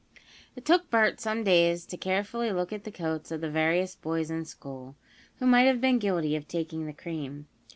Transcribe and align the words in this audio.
It 0.55 0.65
took 0.65 0.89
Bert 0.89 1.19
some 1.19 1.43
days 1.43 1.85
to 1.85 1.95
look 1.95 2.01
carefully 2.01 2.49
at 2.49 2.83
the 2.85 2.91
coats 2.91 3.29
of 3.29 3.39
the 3.41 3.51
various 3.51 3.95
boys 3.95 4.31
in 4.31 4.45
school, 4.45 4.95
who 5.37 5.45
might 5.45 5.67
have 5.69 5.79
been 5.79 5.99
guilty 5.99 6.35
of 6.35 6.47
taking 6.47 6.87
the 6.87 6.91
cream. 6.93 7.45